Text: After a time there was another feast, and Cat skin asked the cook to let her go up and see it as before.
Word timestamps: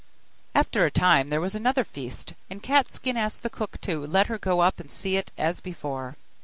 After 0.55 0.83
a 0.83 0.89
time 0.89 1.29
there 1.29 1.39
was 1.39 1.53
another 1.53 1.83
feast, 1.83 2.33
and 2.49 2.63
Cat 2.63 2.91
skin 2.91 3.17
asked 3.17 3.43
the 3.43 3.51
cook 3.51 3.79
to 3.81 4.03
let 4.07 4.29
her 4.29 4.39
go 4.39 4.61
up 4.61 4.79
and 4.79 4.89
see 4.89 5.15
it 5.15 5.31
as 5.37 5.59
before. 5.59 6.15